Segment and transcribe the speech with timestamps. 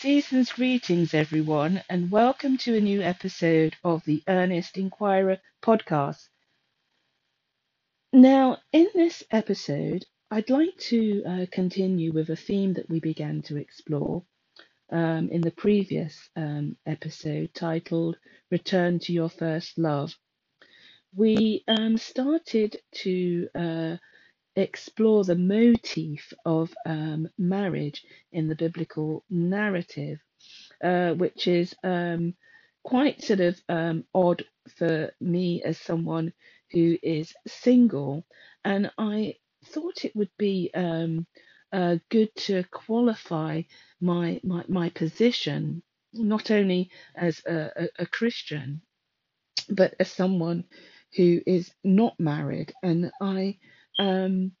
[0.00, 6.28] Season's greetings, everyone, and welcome to a new episode of the Earnest Inquirer podcast.
[8.12, 13.42] Now, in this episode, I'd like to uh, continue with a theme that we began
[13.42, 14.22] to explore
[14.92, 18.18] um, in the previous um, episode titled
[18.52, 20.16] Return to Your First Love.
[21.12, 23.96] We um, started to uh,
[24.62, 30.20] explore the motif of um, marriage in the biblical narrative,
[30.84, 32.34] uh, which is um,
[32.84, 34.44] quite sort of um, odd
[34.76, 36.32] for me as someone
[36.72, 38.24] who is single.
[38.64, 41.26] And I thought it would be um,
[41.72, 43.62] uh, good to qualify
[44.00, 45.82] my, my, my position,
[46.14, 48.82] not only as a, a, a Christian,
[49.68, 50.64] but as someone
[51.16, 52.72] who is not married.
[52.82, 53.58] And I
[53.98, 54.52] um,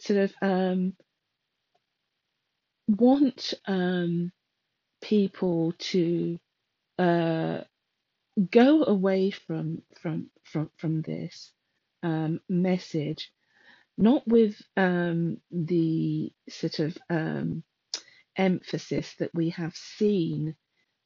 [0.00, 0.94] sort of um,
[2.88, 4.32] want um,
[5.02, 6.38] people to
[6.98, 7.60] uh,
[8.50, 11.52] go away from from from from this
[12.02, 13.32] um, message,
[13.98, 17.62] not with um, the sort of um,
[18.36, 20.54] emphasis that we have seen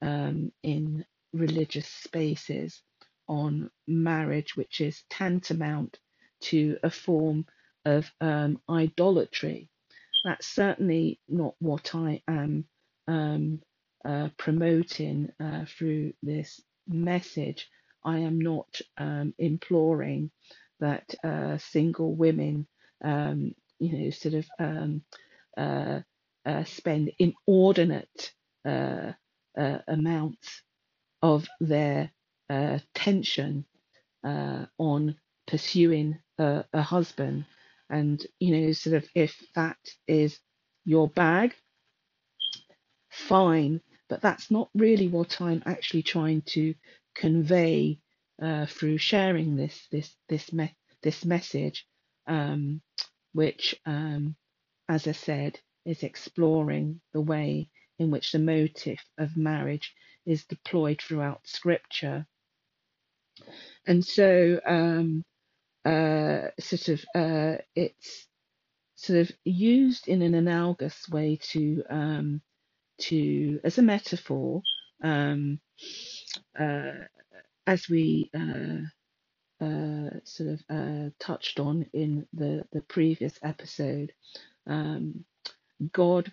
[0.03, 2.83] um, in religious spaces
[3.29, 5.99] on marriage, which is tantamount
[6.41, 7.47] to a form
[7.85, 9.69] of um, idolatry.
[10.25, 12.67] That's certainly not what I am
[13.09, 13.63] um,
[14.05, 17.69] uh, promoting uh, through this message.
[18.05, 20.31] I am not um, imploring
[20.81, 22.67] that uh, single women,
[23.05, 25.03] um, you know, sort of um,
[25.57, 26.01] uh,
[26.47, 28.33] uh, spend inordinate
[28.65, 29.13] uh,
[29.89, 30.63] amounts
[31.23, 32.11] of their
[32.95, 33.65] tension
[34.25, 37.45] on pursuing a, a husband
[37.91, 40.39] and you know sort of if that is
[40.87, 41.55] your bag
[43.11, 43.81] fine.
[44.09, 46.75] But that's not really what i'm actually trying to
[47.15, 48.01] convey
[48.43, 51.87] uh, through sharing this this this me- this message
[52.29, 52.83] um,
[53.35, 54.37] which um,
[54.89, 57.69] as i said is exploring the way
[57.99, 59.95] in which the motive of marriage
[60.27, 62.27] is deployed throughout scripture.
[63.87, 65.25] And so um,
[65.85, 68.27] uh, sort of uh, it's
[68.97, 72.43] sort of used in an analogous way to um,
[72.99, 74.63] to as a metaphor
[75.05, 75.61] um,
[76.59, 76.93] uh,
[77.67, 78.87] as we uh,
[79.65, 84.13] uh, sort of uh, touched on in the the previous episode
[84.67, 85.25] um,
[85.93, 86.33] God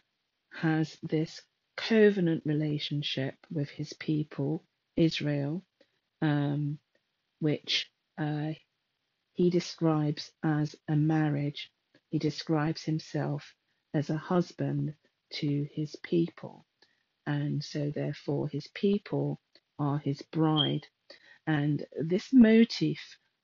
[0.53, 1.41] has this
[1.77, 4.63] covenant relationship with his people
[4.97, 5.63] Israel
[6.21, 6.79] um,
[7.39, 8.51] which uh,
[9.37, 11.71] he describes as a marriage.
[12.11, 13.55] He describes himself
[13.95, 14.95] as a husband
[15.35, 16.65] to his people.
[17.27, 19.41] And so, therefore, his people
[19.79, 20.87] are his bride.
[21.47, 22.99] And this motif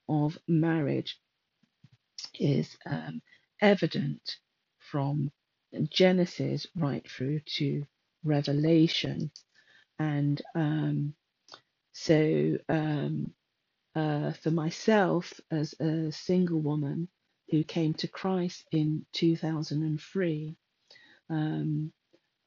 [0.10, 1.20] of marriage
[2.40, 3.22] is um,
[3.62, 4.38] evident
[4.80, 5.32] from
[5.90, 7.86] Genesis right through to
[8.26, 9.32] Revelation.
[10.00, 11.16] And um,
[11.94, 13.34] so, um,
[13.96, 17.08] uh, for myself as a single woman
[17.52, 20.56] who came to Christ in 2003.
[21.30, 21.94] Um,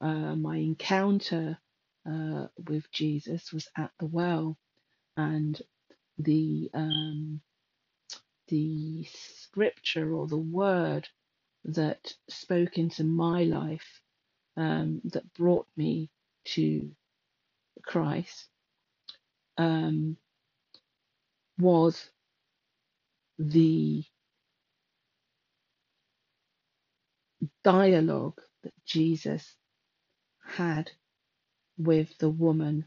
[0.01, 1.57] uh, my encounter
[2.09, 4.57] uh, with Jesus was at the well,
[5.17, 5.61] and
[6.19, 7.41] the um,
[8.49, 11.07] the scripture or the word
[11.65, 14.01] that spoke into my life
[14.57, 16.09] um, that brought me
[16.45, 16.91] to
[17.83, 18.47] Christ
[19.57, 20.17] um,
[21.59, 22.09] was
[23.39, 24.03] the
[27.63, 29.55] dialogue that Jesus
[30.45, 30.91] had
[31.77, 32.85] with the woman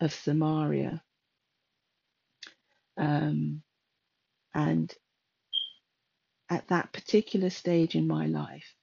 [0.00, 1.02] of Samaria.
[2.96, 3.62] Um,
[4.54, 4.92] and
[6.50, 8.74] at that particular stage in my life,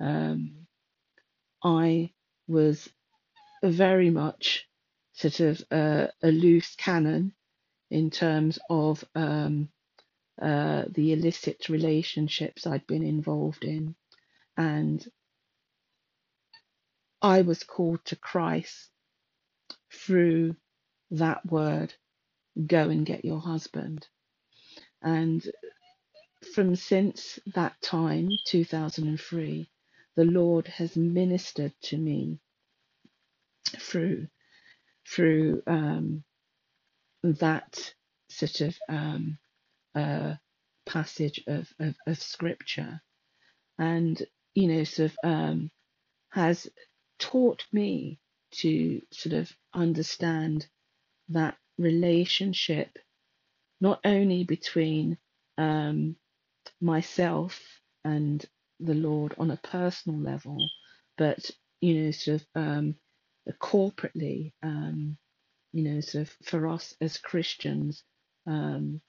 [0.00, 0.66] um,
[1.62, 2.12] I
[2.48, 2.88] was
[3.62, 4.66] very much
[5.12, 7.32] sort of a, a loose cannon
[7.94, 9.68] in terms of um,
[10.42, 13.94] uh, the illicit relationships I'd been involved in.
[14.56, 15.06] And
[17.22, 18.90] I was called to Christ
[19.92, 20.56] through
[21.12, 21.94] that word
[22.66, 24.08] go and get your husband.
[25.02, 25.46] And
[26.54, 29.70] from since that time, 2003,
[30.16, 32.40] the Lord has ministered to me
[33.78, 34.26] through
[35.08, 36.24] through um,
[37.24, 37.94] that
[38.30, 39.38] sort of um,
[39.96, 40.34] uh,
[40.86, 43.00] passage of, of, of scripture
[43.78, 44.22] and,
[44.54, 45.70] you know, sort of um,
[46.30, 46.68] has
[47.18, 48.18] taught me
[48.52, 50.66] to sort of understand
[51.30, 52.98] that relationship,
[53.80, 55.18] not only between
[55.58, 56.16] um,
[56.80, 57.60] myself
[58.04, 58.44] and
[58.80, 60.58] the Lord on a personal level,
[61.18, 61.50] but
[61.80, 62.96] you know, sort of um,
[63.60, 65.16] corporately, um,
[65.74, 68.04] you know, so for us as Christians,
[68.46, 69.02] um,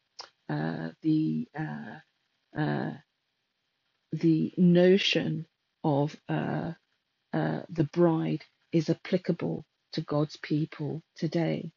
[0.49, 2.91] uh, the uh, uh,
[4.11, 5.45] the notion
[5.83, 6.71] of uh,
[7.33, 11.71] uh, the bride is applicable to God's people today.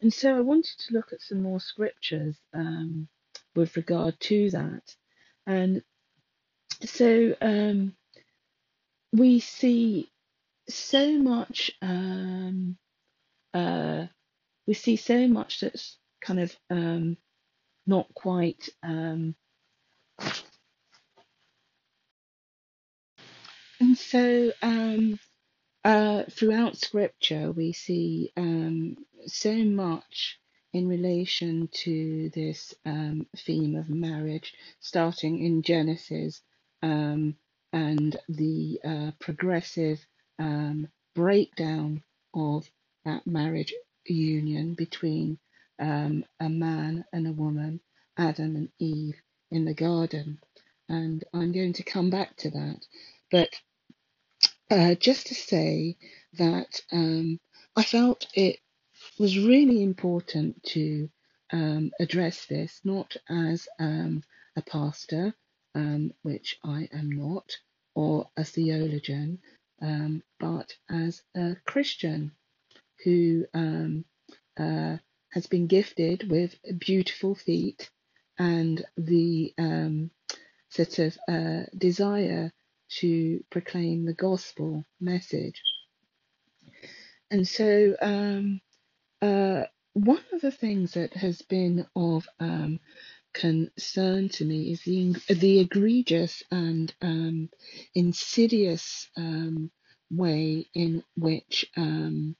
[0.00, 3.08] And so I wanted to look at some more scriptures um,
[3.54, 4.82] with regard to that.
[5.46, 5.82] And
[6.84, 7.94] so um,
[9.12, 10.10] we see
[10.68, 12.76] so much, um,
[13.54, 14.06] uh,
[14.66, 17.16] we see so much that's kind of um,
[17.86, 19.34] not quite, um,
[23.80, 25.18] and so um,
[25.84, 28.96] uh, throughout scripture we see um,
[29.26, 30.38] so much
[30.74, 36.42] in relation to this um, theme of marriage, starting in Genesis
[36.82, 37.34] um,
[37.72, 40.04] and the uh, progressive
[41.14, 42.02] breakdown
[42.34, 42.70] of
[43.04, 43.74] that marriage
[44.06, 45.38] union between
[45.78, 47.80] um, a man and a woman,
[48.16, 49.16] Adam and Eve
[49.50, 50.38] in the garden.
[50.88, 52.80] And I'm going to come back to that.
[53.30, 53.50] But
[54.70, 55.96] uh, just to say
[56.38, 57.38] that um,
[57.76, 58.58] I felt it
[59.18, 61.08] was really important to
[61.52, 64.22] um, address this, not as um,
[64.56, 65.34] a pastor,
[65.74, 67.56] um, which I am not,
[67.94, 69.38] or a theologian,
[69.80, 72.32] um, but as a Christian
[73.04, 74.04] who um,
[74.58, 74.96] uh,
[75.32, 77.90] has been gifted with beautiful feet
[78.38, 80.10] and the um,
[80.70, 82.52] sort of uh, desire
[83.00, 85.62] to proclaim the gospel message.
[87.30, 88.60] And so, um,
[89.22, 89.64] uh,
[89.94, 92.80] one of the things that has been of um,
[93.34, 97.48] concern to me is the the egregious and um,
[97.94, 99.70] insidious um,
[100.10, 102.36] way in which um,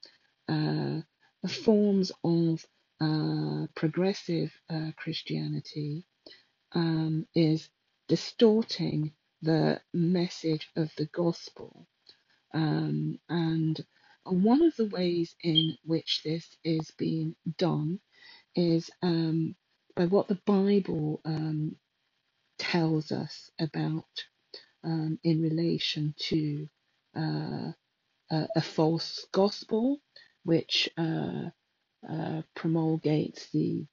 [1.49, 2.65] forms of
[3.01, 6.05] uh, progressive uh, Christianity
[6.75, 7.69] um, is
[8.09, 9.13] distorting
[9.43, 11.87] the message of the gospel.
[12.55, 13.79] Um, and
[14.25, 18.01] one of the ways in which this is being done
[18.57, 19.57] is um,
[19.97, 21.77] by what the Bible um,
[22.59, 24.07] tells us about
[24.85, 26.69] um, in relation to
[27.17, 27.73] uh,
[28.31, 29.99] a, a false gospel,
[30.49, 31.51] which uh,
[32.09, 33.87] uh, promulgates the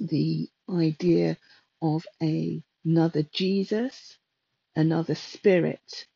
[0.00, 1.38] the idea
[1.82, 4.18] of a, another Jesus,
[4.76, 6.06] another spirit,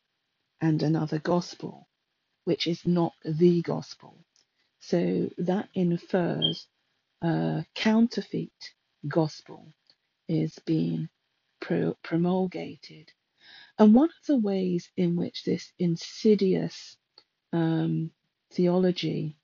[0.61, 1.87] and another gospel,
[2.45, 4.17] which is not the gospel.
[4.81, 6.67] So that infers
[7.23, 8.51] a counterfeit
[9.07, 9.73] gospel
[10.29, 11.09] is being
[11.61, 13.11] pro- promulgated.
[13.79, 16.97] And one of the ways in which this insidious
[17.53, 18.11] um,
[18.51, 19.35] theology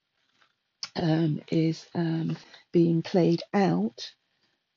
[0.96, 2.38] um, is um,
[2.72, 4.12] being played out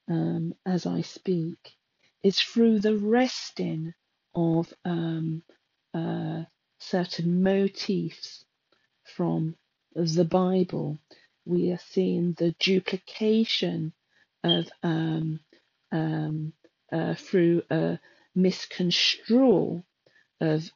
[0.09, 1.77] um, as I speak
[2.23, 3.95] is through the wresting
[4.35, 5.43] of um,
[5.95, 6.43] uh,
[6.79, 8.45] certain motifs
[9.05, 9.57] from
[9.95, 10.99] the Bible.
[11.45, 13.93] We are seeing the duplication
[14.43, 15.41] of um,
[15.93, 16.53] um,
[16.93, 17.99] uh, through a
[18.35, 19.85] misconstrual
[20.41, 20.71] of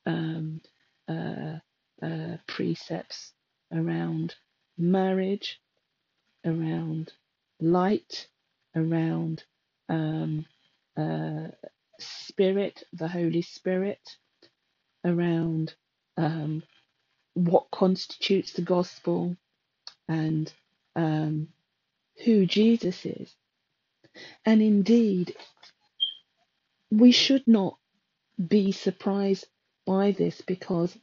[1.08, 1.58] uh,
[2.02, 3.32] uh, precepts
[3.72, 4.34] around
[4.78, 5.60] marriage,
[6.44, 7.12] around
[7.60, 8.28] light,
[8.76, 9.44] around
[9.88, 10.46] um,
[10.96, 11.48] uh,
[11.98, 14.00] spirit, the Holy Spirit,
[15.04, 15.74] around
[16.16, 16.62] um,
[17.34, 19.36] what constitutes the gospel
[20.08, 20.52] and
[20.96, 21.48] um,
[22.24, 23.34] who Jesus is.
[24.44, 25.34] And indeed,
[26.90, 27.76] we should not
[28.48, 29.46] be surprised
[29.86, 30.96] by this because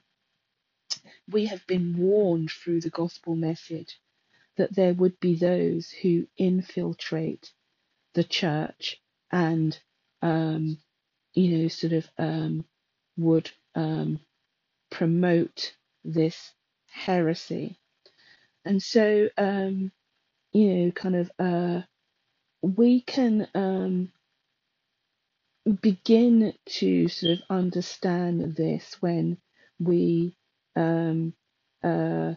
[1.30, 4.00] we have been warned through the gospel message
[4.58, 7.52] that there would be those who infiltrate
[8.16, 9.80] the church and,
[10.22, 10.78] um,
[11.34, 12.66] you know, sort of um,
[13.18, 14.20] would um,
[14.92, 16.54] promote this
[16.90, 17.78] heresy.
[18.66, 19.92] And so, um,
[20.54, 21.82] you know, kind of, uh,
[22.62, 24.12] we can um,
[25.82, 29.38] begin to sort of understand this when
[29.80, 30.37] we
[30.78, 31.34] um,
[31.84, 32.36] uh,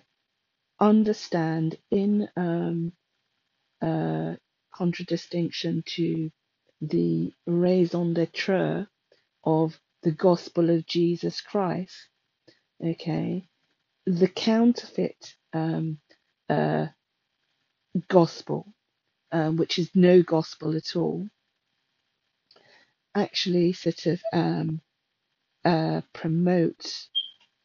[0.80, 2.92] understand in um,
[3.82, 4.34] uh,
[4.74, 6.30] contradistinction to
[6.82, 8.86] the raison d'etre
[9.44, 11.94] of the gospel of Jesus Christ.
[12.84, 13.48] Okay,
[14.06, 15.98] the counterfeit um,
[16.48, 16.86] uh,
[18.08, 18.66] gospel,
[19.32, 21.26] um, which is no gospel at all,
[23.14, 24.80] actually sort of um,
[25.64, 27.10] uh, promotes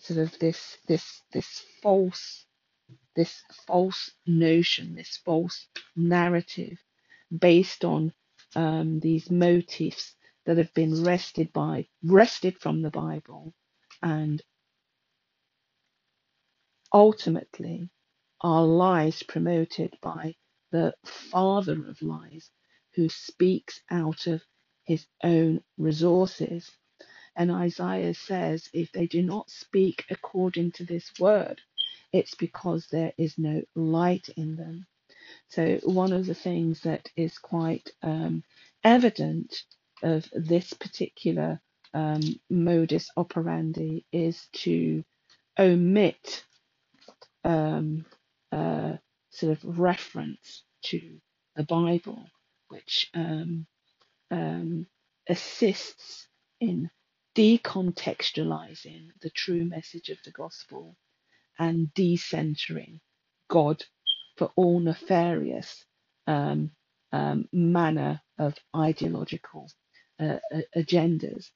[0.05, 2.45] sort of this this this false
[3.15, 6.77] this false notion, this false narrative
[7.37, 8.13] based on
[8.55, 13.53] um, these motifs that have been wrested by wrested from the Bible
[14.01, 14.41] and
[16.93, 17.89] ultimately
[18.41, 20.35] are lies promoted by
[20.71, 22.51] the father of lies
[22.95, 24.43] who speaks out of
[24.83, 26.69] his own resources.
[27.35, 31.61] And Isaiah says, if they do not speak according to this word,
[32.13, 34.87] it's because there is no light in them.
[35.49, 38.43] So, one of the things that is quite um,
[38.83, 39.63] evident
[40.03, 41.61] of this particular
[41.93, 45.03] um, modus operandi is to
[45.59, 46.45] omit
[47.43, 48.05] um,
[48.51, 48.93] uh,
[49.31, 51.19] sort of reference to
[51.55, 52.25] the Bible,
[52.69, 53.65] which um,
[54.31, 54.87] um,
[55.29, 56.27] assists
[56.59, 56.89] in
[57.35, 60.95] decontextualizing the true message of the gospel
[61.59, 62.99] and decentering
[63.49, 63.83] God
[64.37, 65.85] for all nefarious
[66.27, 66.71] um,
[67.13, 69.69] um, manner of ideological
[70.19, 70.39] uh,
[70.77, 71.49] agendas.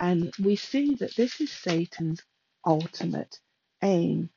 [0.00, 2.22] And we see that this is Satan's
[2.66, 3.38] ultimate
[3.82, 4.30] aim.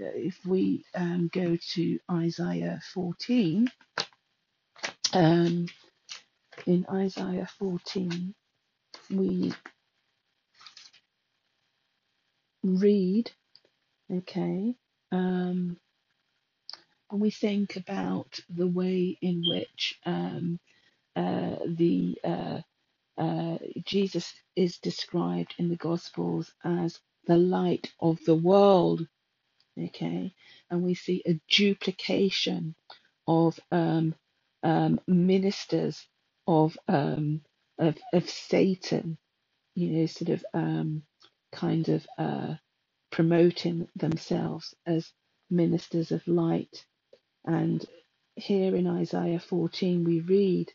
[0.00, 3.68] Uh, If we um, go to Isaiah 14,
[5.14, 5.66] um,
[6.66, 8.34] in Isaiah 14,
[9.10, 9.52] we
[12.64, 13.32] read,
[14.12, 14.74] okay,
[15.12, 15.78] um,
[17.10, 20.60] and we think about the way in which um,
[21.16, 22.60] uh, the uh,
[23.18, 29.06] uh, Jesus is described in the Gospels as the light of the world.
[29.78, 30.34] Okay,
[30.70, 32.74] and we see a duplication
[33.28, 34.14] of um,
[34.62, 36.06] um, ministers
[36.46, 37.42] of, um,
[37.78, 39.18] of of Satan.
[39.76, 41.02] You know, sort of um,
[41.54, 42.56] kind of uh,
[43.12, 45.12] promoting themselves as
[45.50, 46.84] ministers of light.
[47.46, 47.84] And
[48.36, 50.72] here in Isaiah 14, we read.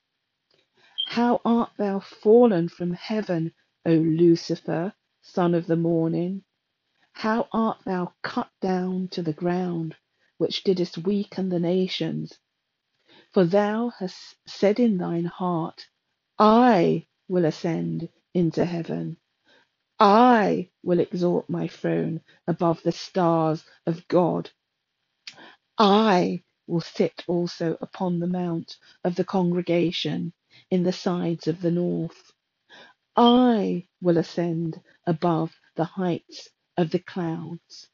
[1.07, 3.53] How art thou fallen from heaven,
[3.85, 4.93] O Lucifer,
[5.23, 6.43] son of the morning?
[7.13, 9.95] How art thou cut down to the ground,
[10.37, 12.33] which didst weaken the nations?
[13.33, 15.87] For thou hast said in thine heart,
[16.39, 19.18] I will ascend into heaven.
[19.99, 24.51] I will exalt my throne above the stars of God.
[25.77, 30.33] I will sit also upon the mount of the congregation
[30.71, 32.31] in the sides of the north.
[33.15, 37.89] I will ascend above the heights of the clouds.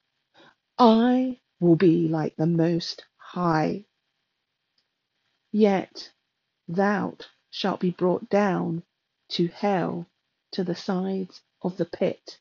[0.79, 3.85] I will be like the Most High.
[5.51, 6.11] Yet
[6.67, 7.17] thou
[7.51, 8.83] shalt be brought down
[9.31, 10.07] to hell,
[10.53, 12.39] to the sides of the pit.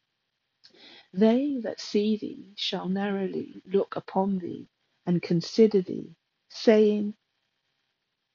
[1.13, 4.69] They that see thee shall narrowly look upon thee
[5.07, 6.17] and consider thee,
[6.51, 7.15] saying,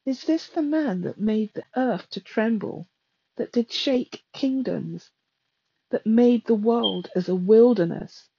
[0.06, 2.88] Is this the man that made the earth to tremble,
[3.38, 5.12] that did shake kingdoms,
[5.92, 8.30] that made the world as a wilderness,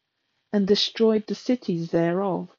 [0.52, 2.50] and destroyed the cities thereof,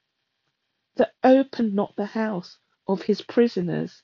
[0.95, 2.57] that opened not the house
[2.87, 4.03] of his prisoners?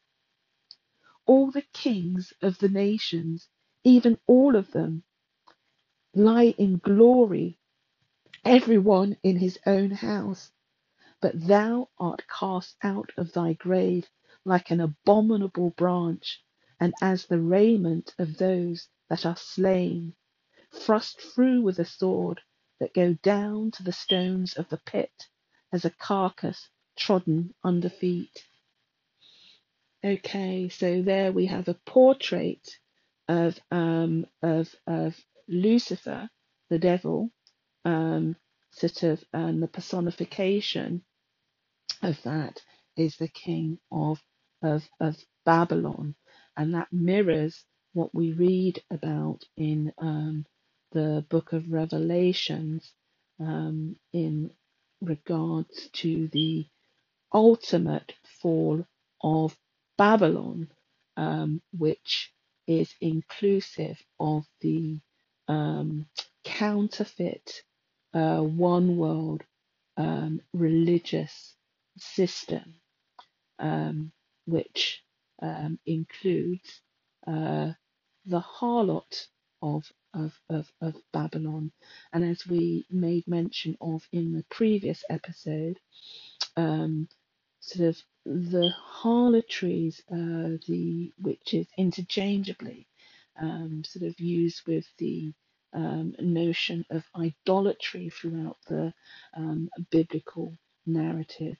[1.25, 3.49] All the kings of the nations,
[3.83, 5.03] even all of them,
[6.17, 7.59] lie in glory,
[8.45, 10.51] every one in his own house.
[11.21, 14.07] But thou art cast out of thy grave
[14.45, 16.43] like an abominable branch,
[16.79, 20.15] and as the raiment of those that are slain,
[20.73, 22.41] thrust through with a sword,
[22.79, 25.27] that go down to the stones of the pit,
[25.73, 28.45] as a carcass trodden under feet.
[30.05, 32.77] Okay, so there we have a portrait
[33.27, 35.15] of um, of of
[35.49, 36.29] Lucifer,
[36.69, 37.31] the devil,
[37.85, 38.35] um,
[38.71, 41.03] sort of, and the personification
[42.03, 42.61] of that
[42.97, 44.21] is the king of
[44.63, 46.15] of of Babylon,
[46.57, 50.45] and that mirrors what we read about in um,
[50.93, 52.91] the book of Revelations
[53.41, 54.51] um, in
[55.01, 56.67] regards to the
[57.33, 58.85] ultimate fall
[59.23, 59.57] of
[59.97, 60.69] Babylon,
[61.17, 62.31] um, which
[62.67, 64.99] is inclusive of the
[65.47, 66.07] um,
[66.45, 67.63] counterfeit
[68.13, 69.43] uh, one world
[69.97, 71.55] um, religious
[71.97, 72.75] system,
[73.59, 74.11] um,
[74.45, 75.03] which
[75.41, 76.81] um, includes
[77.27, 77.71] uh,
[78.25, 79.27] the harlot
[79.61, 81.71] of of, of, of Babylon.
[82.13, 85.79] And as we made mention of in the previous episode,
[86.57, 87.09] um,
[87.61, 92.87] sort of the harlotries, uh, the witches interchangeably
[93.41, 95.33] um, sort of used with the
[95.73, 98.93] um, notion of idolatry throughout the
[99.35, 100.53] um, biblical
[100.85, 101.57] narrative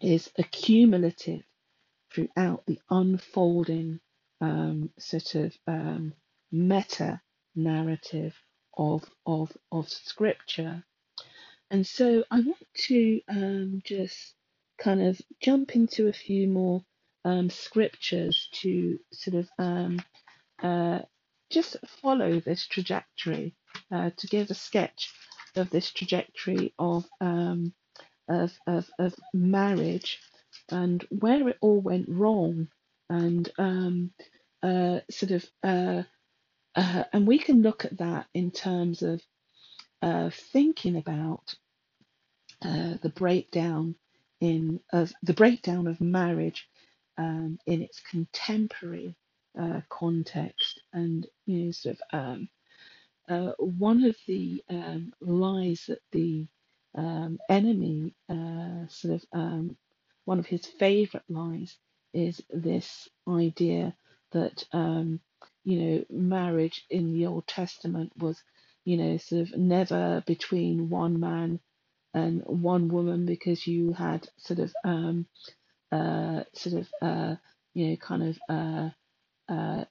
[0.00, 1.42] is accumulative
[2.12, 4.00] throughout the unfolding
[4.40, 6.14] um, sort of um,
[6.52, 7.20] meta
[7.54, 8.34] narrative
[8.76, 10.84] of of of scripture.
[11.70, 14.34] And so I want to um, just
[14.78, 16.82] kind of jump into a few more
[17.24, 20.00] um, scriptures to sort of um,
[20.62, 21.00] uh,
[21.50, 23.54] just follow this trajectory
[23.92, 25.12] uh, to give a sketch
[25.56, 27.72] of this trajectory of um,
[28.28, 30.20] of, of, of marriage
[30.70, 32.68] and where it all went wrong
[33.10, 34.12] and um,
[34.62, 36.02] uh, sort of uh,
[36.76, 39.22] uh, and we can look at that in terms of
[40.52, 41.54] thinking about
[42.62, 43.94] the breakdown
[44.40, 46.68] in of the breakdown of marriage
[47.18, 49.16] um, in its contemporary
[49.60, 52.48] uh, context and you know sort of um,
[53.28, 56.46] uh, one of the um, lies that the
[56.96, 59.76] um, enemy uh, sort of um,
[60.26, 61.76] one of his favorite lies
[62.12, 63.94] is this idea
[64.32, 65.20] that um,
[65.64, 68.42] you know marriage in the Old Testament was
[68.84, 71.60] you know sort of never between one man
[72.14, 75.26] and one woman because you had sort of um,
[75.92, 77.36] uh, sort of uh,
[77.74, 78.38] you know kind of
[79.50, 79.84] uh,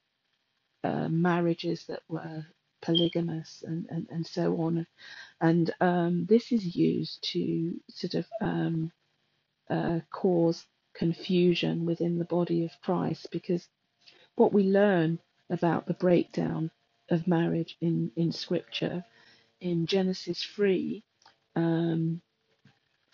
[0.84, 2.46] uh, marriages that were
[2.82, 4.86] polygamous and, and, and so on.
[5.40, 8.92] And um, this is used to sort of um,
[9.70, 13.68] uh, cause confusion within the body of Christ because
[14.36, 16.70] what we learn about the breakdown
[17.10, 19.04] of marriage in, in Scripture
[19.60, 21.04] in Genesis 3,
[21.56, 22.22] um,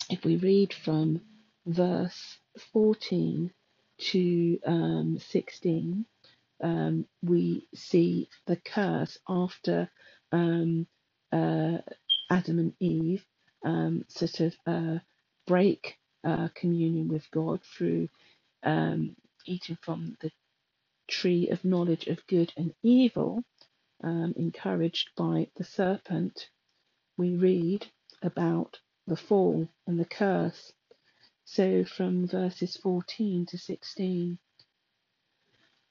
[0.09, 1.21] if we read from
[1.65, 2.37] verse
[2.73, 3.51] 14
[3.99, 6.05] to um, 16,
[6.63, 9.89] um, we see the curse after
[10.31, 10.87] um,
[11.31, 11.79] uh,
[12.29, 13.25] Adam and Eve
[13.65, 14.99] um, sort of uh,
[15.47, 18.09] break uh, communion with God through
[18.63, 19.15] um,
[19.45, 20.31] eating from the
[21.09, 23.43] tree of knowledge of good and evil,
[24.03, 26.49] um, encouraged by the serpent.
[27.17, 27.87] We read
[28.23, 30.73] about the fall and the curse.
[31.45, 34.39] So from verses 14 to 16.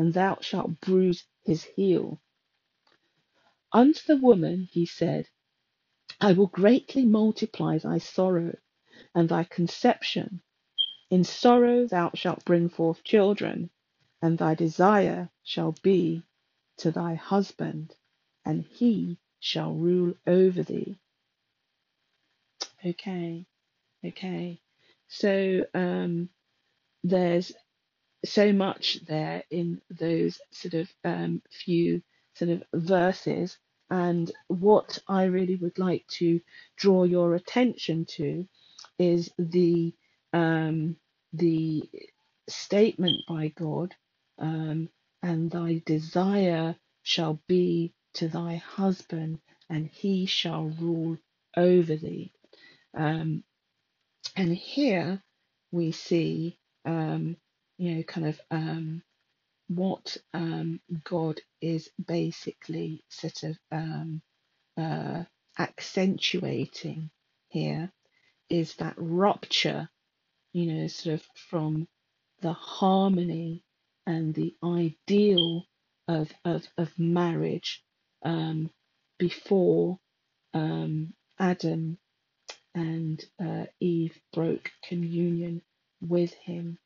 [0.00, 2.18] and thou shalt bruise his heel.
[3.70, 5.28] Unto the woman he said,
[6.18, 8.56] I will greatly multiply thy sorrow
[9.14, 10.40] and thy conception.
[11.10, 13.68] In sorrow thou shalt bring forth children,
[14.22, 16.22] and thy desire shall be
[16.78, 17.94] to thy husband,
[18.42, 20.98] and he shall rule over thee.
[22.86, 23.44] Okay,
[24.02, 24.62] okay.
[25.08, 26.30] So um,
[27.04, 27.52] there's
[28.24, 32.02] so much there in those sort of um, few
[32.34, 33.58] sort of verses.
[33.90, 36.40] And what I really would like to
[36.76, 38.46] draw your attention to
[38.98, 39.94] is the
[40.32, 40.96] um,
[41.32, 41.88] the
[42.48, 43.94] statement by God,
[44.38, 44.88] um,
[45.22, 51.16] and thy desire shall be to thy husband, and he shall rule
[51.56, 52.32] over thee.
[52.96, 53.44] Um,
[54.36, 55.22] and here
[55.72, 57.36] we see um,
[57.80, 59.02] you know, kind of um,
[59.68, 64.22] what um, God is basically sort of um,
[64.78, 65.24] uh,
[65.58, 67.10] accentuating
[67.48, 67.92] here
[68.50, 69.88] is that rupture,
[70.52, 71.88] you know, sort of from
[72.42, 73.64] the harmony
[74.06, 75.64] and the ideal
[76.08, 77.82] of of, of marriage
[78.24, 78.70] um,
[79.18, 79.98] before
[80.54, 81.98] um, Adam
[82.74, 85.62] and uh, Eve broke communion
[86.02, 86.78] with him.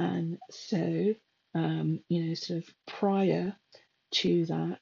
[0.00, 1.14] And so,
[1.54, 3.54] um, you know, sort of prior
[4.12, 4.80] to that,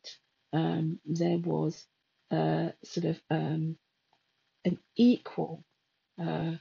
[0.52, 1.85] um, there was
[2.31, 3.76] uh, sort of um,
[4.64, 5.64] an equal
[6.22, 6.52] uh,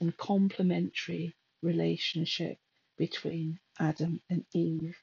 [0.00, 2.58] and complementary relationship
[2.96, 4.96] between Adam and Eve.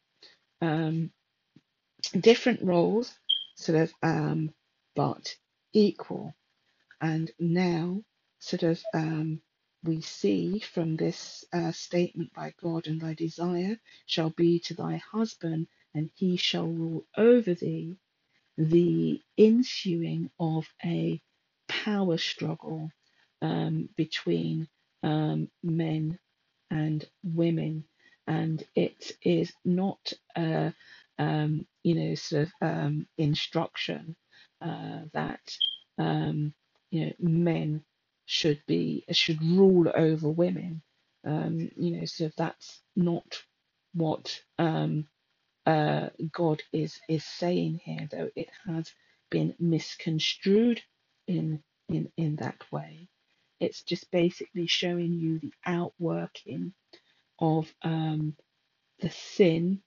[0.62, 1.12] Um,
[2.17, 3.13] different roles,
[3.58, 4.54] sort of um,
[4.95, 5.36] but
[5.74, 6.34] equal.
[7.02, 8.04] And now,
[8.39, 9.41] sort of, um,
[9.84, 14.98] we see from this uh, statement by God, and thy desire shall be to thy
[15.12, 17.98] husband, and he shall rule over thee,
[18.58, 21.22] the ensuing of a
[21.67, 22.91] power struggle
[23.41, 24.67] um, between
[25.04, 26.20] um, men
[26.72, 27.86] and women.
[28.28, 30.74] And it is not, a
[31.20, 34.15] um, you know, sort of um, instruction
[34.62, 35.41] uh, that
[36.00, 36.54] um,
[36.91, 37.84] you know men
[38.32, 40.84] should be should rule over women.
[41.26, 43.44] Um, you know, so that's not
[43.96, 45.08] what um,
[45.65, 48.91] uh, God is is saying here, though it has
[49.32, 50.82] been misconstrued
[51.28, 53.10] in in in that way.
[53.60, 56.74] It's just basically showing you the outworking
[57.39, 58.36] of um,
[59.02, 59.82] the sin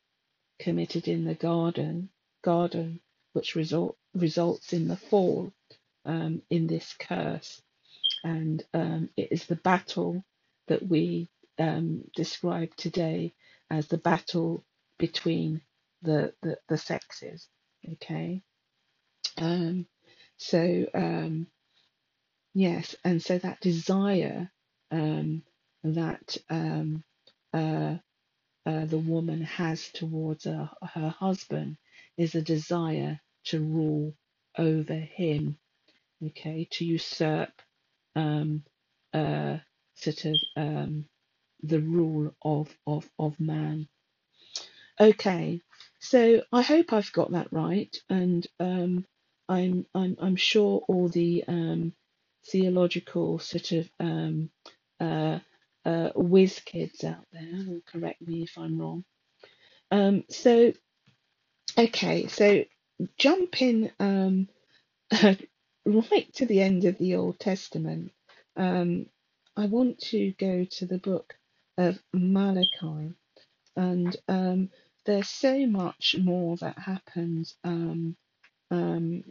[0.60, 2.10] committed in the garden
[2.42, 3.00] garden,
[3.34, 5.52] which result results in the fall
[6.06, 7.62] um, in this curse
[8.24, 10.24] and um, it is the battle
[10.68, 13.34] that we um, describe today
[13.70, 14.64] as the battle
[14.98, 15.62] between
[16.02, 17.48] the the, the sexes.
[17.94, 18.42] Okay,
[19.38, 19.86] um,
[20.38, 21.46] so um,
[22.54, 24.50] yes, and so that desire
[24.90, 25.42] um,
[25.84, 27.04] that um,
[27.54, 27.96] uh,
[28.66, 31.76] uh, the woman has towards her, her husband
[32.16, 34.14] is a desire to rule
[34.58, 35.58] over him.
[36.24, 37.50] Okay, to usurp
[38.16, 38.64] um,
[39.12, 39.58] uh,
[39.94, 41.06] sort of um,
[41.62, 43.88] the rule of, of, of man.
[45.00, 45.60] Okay,
[46.00, 49.04] so I hope I've got that right, and um,
[49.48, 51.92] I'm, I'm, I'm sure all the um,
[52.46, 54.50] theological sort of um,
[55.00, 55.40] uh,
[55.84, 59.04] uh, whiz kids out there will correct me if I'm wrong.
[59.90, 60.72] Um, so,
[61.76, 62.64] okay, so
[63.18, 64.48] jumping um,
[65.86, 68.12] right to the end of the Old Testament,
[68.56, 69.06] um,
[69.56, 71.34] I want to go to the book
[71.78, 73.14] of Malachi,
[73.76, 74.70] and um,
[75.06, 78.16] there's so much more that happens um,
[78.72, 79.24] um,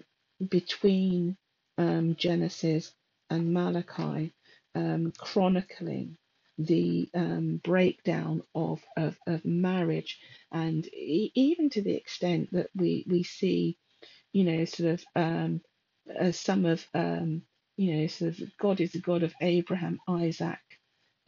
[0.50, 1.38] between
[1.80, 2.94] um, Genesis
[3.32, 4.34] and Malachi,
[4.76, 6.18] um, chronicling
[6.60, 7.10] the
[7.64, 10.20] breakdown of, of, of marriage,
[10.54, 13.78] and e- even to the extent that we, we see,
[14.34, 15.06] you know, sort of
[16.10, 17.44] um, uh, some of um,
[17.78, 20.60] you know, sort of God is the God of Abraham, Isaac,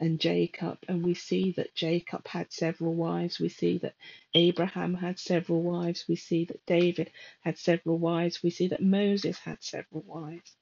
[0.00, 3.40] and Jacob, and we see that Jacob had several wives.
[3.40, 3.94] We see that
[4.34, 6.04] Abraham had several wives.
[6.08, 7.10] We see that David
[7.42, 8.42] had several wives.
[8.42, 10.54] We see that Moses had several wives,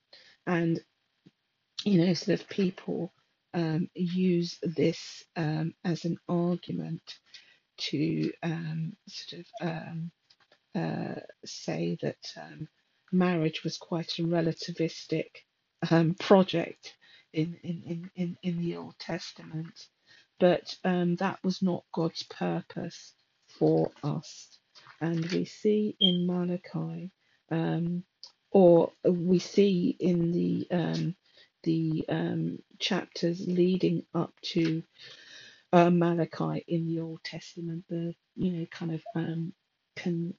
[0.47, 0.81] and
[1.85, 3.13] you know, sort of people
[3.55, 7.03] um, use this um, as an argument
[7.79, 10.13] to um, sort of um,
[10.77, 12.69] uh, say that um,
[13.15, 15.31] marriage was quite a relativistic
[15.91, 16.95] um, project
[17.33, 19.87] in, in, in, in, the Old Testament,
[20.39, 23.15] but um, that was not God's purpose
[23.59, 24.59] for us.
[25.01, 27.11] And we see in Malachi,
[27.51, 28.05] um,
[28.51, 31.17] or we see in the um,
[31.65, 34.83] the um, chapters leading up to
[35.73, 39.53] uh, Malachi in the Old Testament, the you know kind of um,
[39.97, 40.35] can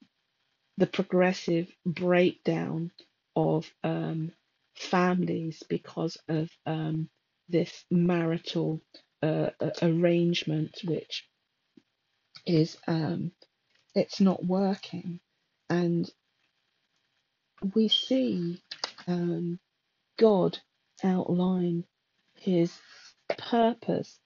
[0.77, 2.91] the progressive breakdown
[3.35, 4.31] of um,
[4.75, 7.09] families because of um,
[7.49, 8.81] this marital
[9.21, 9.49] uh,
[9.81, 11.27] arrangement, which
[12.47, 13.31] is um,
[13.95, 15.19] it's not working,
[15.69, 16.09] and
[17.75, 18.61] we see
[19.07, 19.59] um,
[20.19, 20.59] God
[21.03, 21.85] outline
[22.35, 22.73] His
[23.37, 24.19] purpose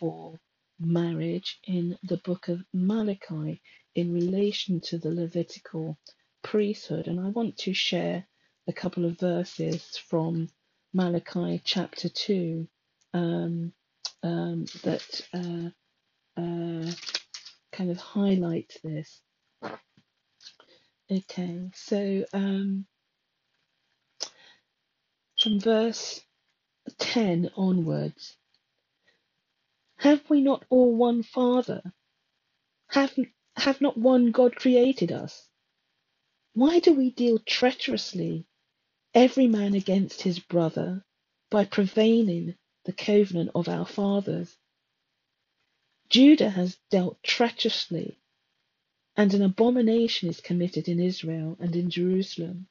[0.00, 0.38] for
[0.80, 3.62] marriage in the book of Malachi
[3.94, 5.98] in relation to the Levitical
[6.42, 7.06] priesthood.
[7.06, 8.26] And I want to share
[8.68, 10.48] a couple of verses from
[10.92, 12.68] Malachi chapter 2
[13.14, 13.72] um,
[14.22, 16.92] um, that uh, uh,
[17.72, 19.20] kind of highlight this.
[21.10, 22.86] Okay, so um,
[25.42, 26.20] from verse
[26.98, 28.36] 10 onwards,
[29.98, 31.82] have we not all one Father?
[32.88, 33.14] Have,
[33.56, 35.48] have not one God created us?
[36.54, 38.46] Why do we deal treacherously
[39.14, 41.04] every man against his brother,
[41.50, 44.56] by profaning the covenant of our fathers.
[46.08, 48.18] Judah has dealt treacherously,
[49.16, 52.68] and an abomination is committed in Israel and in Jerusalem.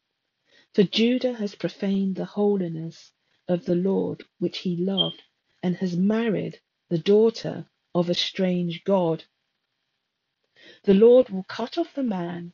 [0.74, 3.12] For Judah has profaned the holiness
[3.48, 5.22] of the Lord which he loved,
[5.62, 9.24] and has married the daughter of a strange God.
[10.84, 12.54] The Lord will cut off the man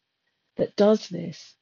[0.58, 1.56] that does this,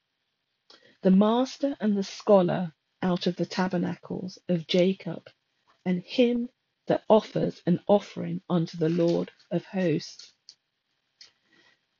[1.03, 5.29] the master and the scholar out of the tabernacles of Jacob,
[5.85, 6.49] and him
[6.87, 10.33] that offers an offering unto the Lord of hosts.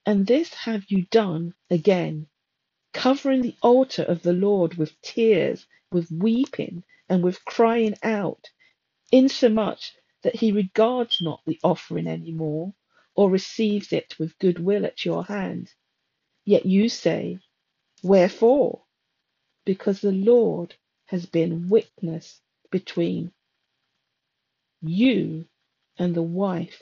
[0.05, 2.27] And this have you done again,
[2.93, 8.49] covering the altar of the Lord with tears, with weeping, and with crying out,
[9.11, 12.73] insomuch that he regards not the offering any more,
[13.15, 15.71] or receives it with good will at your hand.
[16.45, 17.39] Yet you say,
[18.03, 18.83] Wherefore?
[19.65, 20.75] Because the Lord
[21.07, 23.31] has been witness between
[24.81, 25.45] you
[25.99, 26.81] and the wife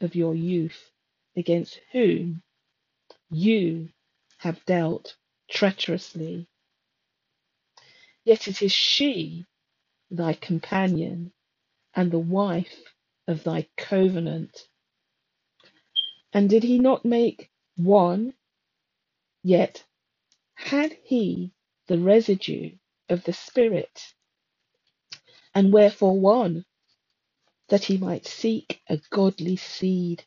[0.00, 0.90] of your youth,
[1.36, 2.42] against whom
[3.30, 3.90] you
[4.38, 5.16] have dealt
[5.50, 6.48] treacherously.
[8.24, 9.46] Yet it is she,
[10.10, 11.32] thy companion,
[11.94, 12.76] and the wife
[13.28, 14.68] of thy covenant.
[16.32, 18.34] And did he not make one?
[19.42, 19.84] Yet
[20.54, 21.52] had he
[21.88, 22.72] the residue
[23.08, 24.14] of the Spirit,
[25.54, 26.64] and wherefore one?
[27.68, 30.24] That he might seek a godly seed.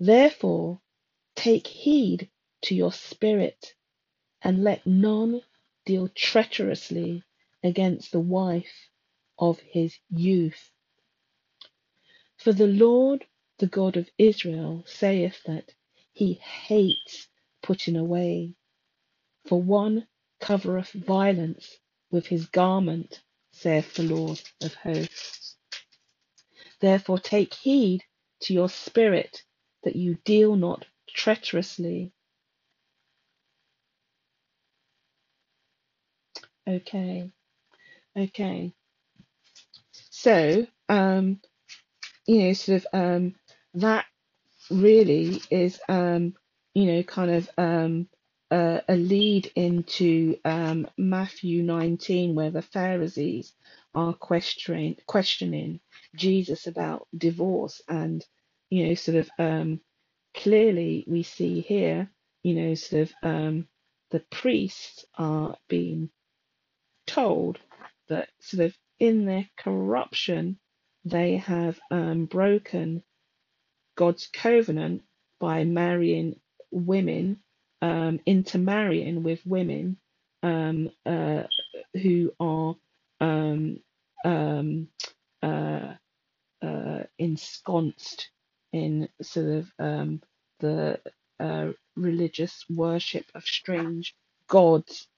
[0.00, 0.80] Therefore
[1.36, 2.30] take heed
[2.62, 3.74] to your spirit,
[4.42, 5.42] and let none
[5.86, 7.22] deal treacherously
[7.64, 8.88] against the wife
[9.38, 10.70] of his youth.
[12.38, 13.26] For the Lord,
[13.62, 15.72] the God of Israel, saith that
[16.12, 17.28] he hates
[17.64, 18.54] putting away.
[19.48, 20.06] For one
[20.40, 21.78] covereth violence
[22.10, 23.22] with his garment,
[23.52, 25.56] saith the Lord of hosts.
[26.80, 28.02] Therefore take heed
[28.42, 29.42] to your spirit
[29.84, 32.12] that you deal not treacherously.
[36.68, 37.30] Okay,
[38.16, 38.72] okay.
[40.10, 41.40] So, um,
[42.26, 43.34] you know, sort of um,
[43.74, 44.06] that
[44.70, 46.34] really is, um,
[46.74, 48.08] you know, kind of um,
[48.50, 53.52] a lead into um, Matthew 19, where the Pharisees
[53.94, 55.80] are questioning questioning
[56.14, 58.24] Jesus about divorce, and
[58.70, 59.80] you know, sort of um,
[60.34, 62.10] clearly we see here,
[62.42, 63.68] you know, sort of um,
[64.10, 66.10] the priests are being
[67.06, 67.58] told
[68.08, 70.58] that sort of in their corruption
[71.04, 73.02] they have um, broken
[73.96, 75.02] God's covenant
[75.40, 77.38] by marrying women,
[77.82, 79.98] um, intermarrying with women
[80.42, 81.44] um, uh,
[81.94, 82.76] who are
[83.20, 83.80] um,
[84.24, 84.88] um,
[85.42, 85.94] uh,
[86.62, 88.30] uh, ensconced
[88.72, 90.22] in sort of um,
[90.60, 91.00] the
[91.40, 94.14] uh, religious worship of strange
[94.48, 95.08] gods.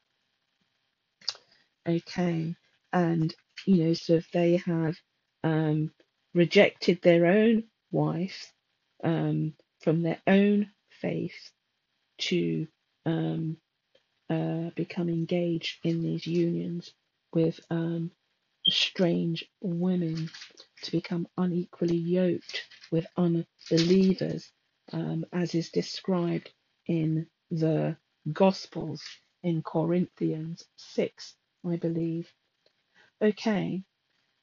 [1.88, 2.56] Okay,
[2.92, 3.34] and
[3.66, 4.96] you know, so if they have
[5.44, 5.92] um,
[6.34, 8.53] rejected their own wife
[9.04, 11.52] um, from their own faith
[12.18, 12.66] to
[13.06, 13.58] um,
[14.30, 16.92] uh, become engaged in these unions
[17.34, 18.10] with um,
[18.68, 20.30] strange women,
[20.82, 24.50] to become unequally yoked with unbelievers,
[24.92, 26.52] um, as is described
[26.86, 27.96] in the
[28.32, 29.02] Gospels
[29.42, 31.34] in Corinthians 6,
[31.68, 32.32] I believe.
[33.22, 33.82] Okay,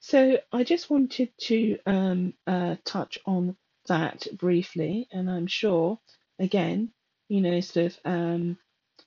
[0.01, 5.99] so I just wanted to um, uh, touch on that briefly, and I'm sure,
[6.39, 6.91] again,
[7.29, 8.57] you know, sort of, um,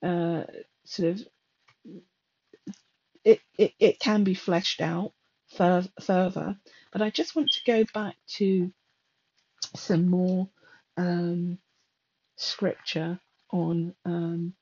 [0.03, 0.45] uh,
[0.85, 1.29] sort of,
[3.25, 5.13] it, it, it can be fleshed out
[5.57, 6.57] fur- further,
[6.93, 8.73] but I just want to go back to
[9.77, 10.49] some more
[10.97, 11.59] um,
[12.37, 13.19] scripture
[13.51, 14.55] on um,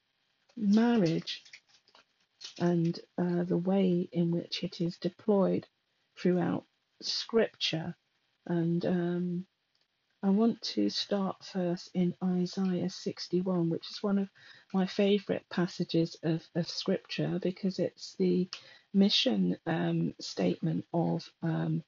[0.57, 1.42] marriage
[2.59, 5.66] and uh, the way in which it is deployed
[6.18, 6.64] throughout
[7.03, 7.94] scripture.
[8.46, 9.46] And um,
[10.22, 14.28] I want to start first in Isaiah 61, which is one of
[14.74, 18.50] my favorite passages of, of scripture because it's the
[18.94, 21.85] mission um, statement of um,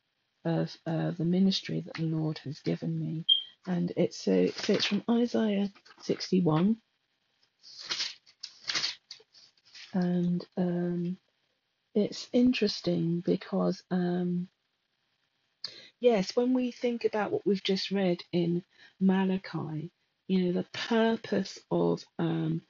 [0.46, 3.26] of uh, the ministry that the Lord has given me.
[3.68, 5.70] And it's so, so it's from Isaiah
[6.02, 6.78] 61,
[9.94, 11.18] and um,
[11.94, 14.48] it's interesting because um,
[16.04, 18.64] yes, when we think about what we've just read in
[19.00, 19.92] Malachi,
[20.28, 22.62] you know, the purpose of um,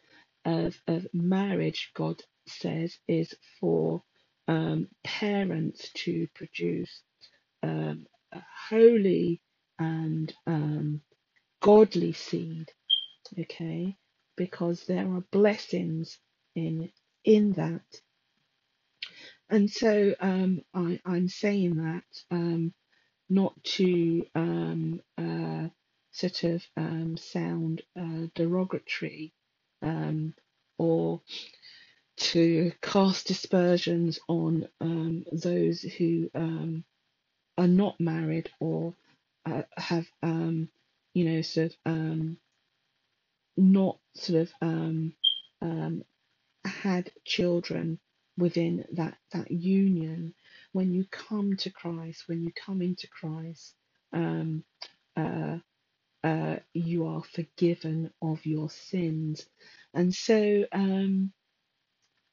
[0.46, 4.02] of, of marriage, God says, is for
[4.48, 7.02] um, parents to produce
[7.62, 9.42] um, a holy
[9.78, 11.02] and um,
[11.62, 12.70] godly seed.
[13.38, 13.96] Okay,
[14.36, 16.18] because there are blessings
[16.56, 16.90] in
[17.24, 17.82] in that,
[19.50, 22.04] and so um, I, I'm saying that.
[22.30, 22.72] Um,
[23.28, 25.68] not to um, uh,
[26.12, 29.32] sort of um, sound uh, derogatory
[29.82, 30.34] um,
[30.78, 31.20] or
[32.16, 36.84] to cast dispersions on um, those who um,
[37.58, 38.94] are not married or
[39.46, 40.68] uh, have, um,
[41.14, 42.38] you know, sort of um,
[43.56, 45.14] not sort of um,
[45.62, 46.04] um,
[46.64, 47.98] had children
[48.38, 50.34] within that that union.
[50.74, 53.74] When you come to Christ, when you come into Christ,
[54.14, 54.64] um,
[55.16, 55.58] uh,
[56.24, 59.46] uh, you are forgiven of your sins,
[59.94, 60.66] and so.
[60.72, 61.30] Um,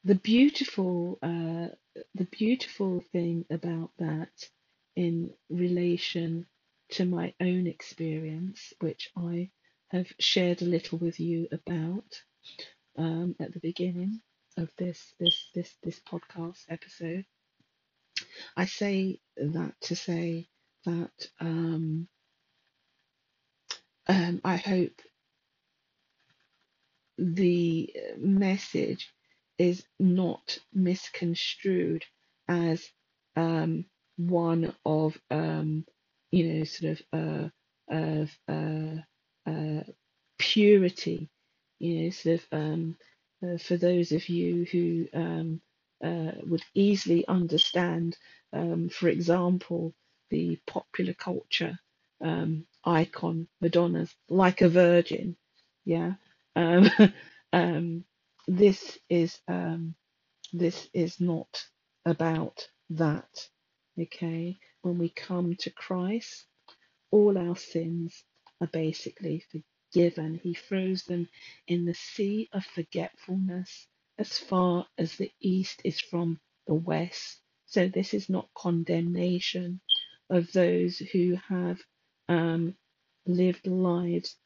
[0.04, 1.68] the beautiful uh,
[2.14, 4.32] the beautiful thing about that
[4.96, 6.46] in relation
[6.90, 9.50] to my own experience which i
[9.90, 12.22] have shared a little with you about
[12.98, 14.20] um, at the beginning
[14.58, 17.24] of this this this this podcast episode
[18.56, 20.48] i say that to say
[20.86, 22.08] that um,
[24.08, 24.92] um, i hope
[27.18, 29.12] the message
[29.58, 32.04] is not misconstrued
[32.48, 32.84] as
[33.36, 33.84] um,
[34.16, 35.84] one of um,
[36.30, 37.48] you know sort of uh,
[37.90, 39.82] of uh, uh,
[40.38, 41.28] purity
[41.78, 42.96] you know sort of um,
[43.44, 45.60] uh, for those of you who um,
[46.02, 48.16] uh, would easily understand
[48.52, 49.94] um, for example
[50.30, 51.78] the popular culture
[52.22, 55.36] um, icon Madonna's like a virgin
[55.84, 56.14] yeah
[56.56, 56.90] um,
[57.54, 58.04] um,
[58.48, 59.94] this is um,
[60.52, 61.64] this is not
[62.06, 63.48] about that.
[64.00, 66.46] Okay, when we come to Christ,
[67.12, 68.24] all our sins
[68.60, 69.44] are basically
[69.92, 70.40] forgiven.
[70.42, 71.28] He throws them
[71.68, 77.40] in the sea of forgetfulness as far as the east is from the west.
[77.66, 79.80] So this is not condemnation
[80.30, 81.80] of those who have
[82.28, 82.76] um,
[83.26, 84.36] lived lives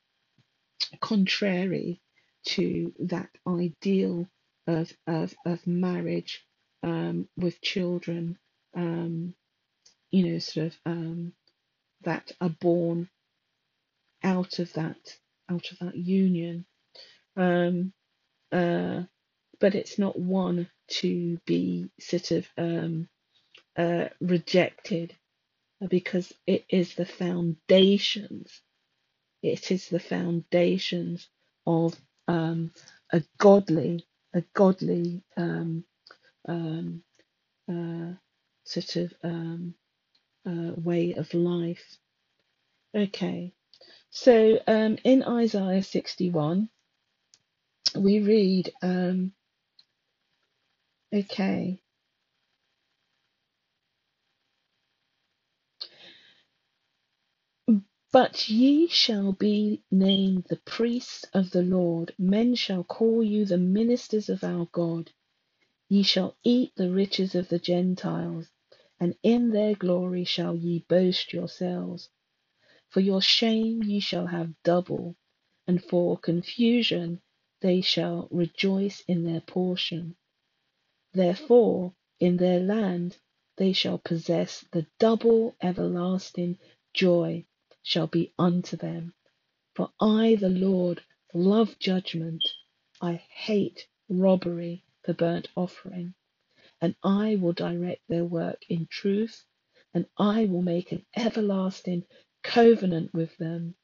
[1.01, 2.01] contrary
[2.45, 4.27] to that ideal
[4.67, 6.45] of of, of marriage
[6.83, 8.39] um, with children,
[8.75, 9.35] um,
[10.11, 11.33] you know, sort of um,
[12.03, 13.09] that are born
[14.23, 14.99] out of that
[15.51, 16.67] out of that union.
[17.37, 17.93] Um,
[18.53, 19.03] uh,
[19.61, 23.09] but it's not one to be sort of um,
[23.77, 25.17] uh, rejected
[25.89, 28.63] because it is the foundations.
[29.43, 31.29] It is the foundations
[31.67, 31.95] of
[32.29, 32.73] um,
[33.13, 35.85] a godly, a godly um,
[36.49, 37.03] um,
[37.71, 38.15] uh,
[38.65, 39.75] sort of um,
[40.47, 41.99] uh, way of life.
[42.97, 43.53] Okay,
[44.11, 46.69] so um, in Isaiah 61,
[47.97, 49.33] we read, um,
[51.15, 51.77] okay,
[58.13, 63.59] But ye shall be named the priests of the Lord; men shall call you the
[63.59, 65.13] ministers of our God.
[65.89, 68.49] Ye shall eat the riches of the Gentiles,
[69.01, 72.11] and in their glory shall ye boast yourselves.
[72.91, 75.17] For your shame ye shall have double,
[75.67, 77.23] and for confusion
[77.63, 80.17] they shall rejoice in their portion.
[81.17, 83.17] Therefore in their land
[83.57, 86.59] they shall possess the double everlasting
[86.95, 87.47] joy
[87.83, 89.15] shall be unto them.
[89.77, 91.03] For I, the Lord,
[91.35, 92.45] love judgment.
[93.01, 96.15] I hate robbery for burnt offering.
[96.83, 99.45] And I will direct their work in truth,
[99.95, 102.05] and I will make an everlasting
[102.43, 103.75] covenant with them,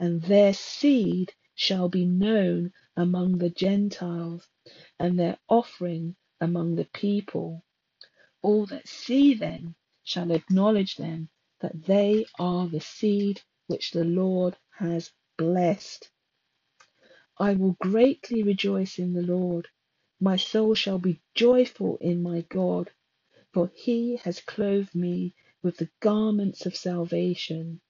[0.00, 4.48] and their seed shall be known among the Gentiles,
[4.98, 7.64] and their offering among the people.
[8.42, 11.28] All that see them shall acknowledge them
[11.60, 16.10] that they are the seed which the Lord has blessed.
[17.38, 19.68] I will greatly rejoice in the Lord.
[20.20, 22.90] My soul shall be joyful in my God,
[23.54, 27.80] for he has clothed me with the garments of salvation.